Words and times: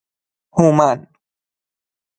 هومن 0.59 1.01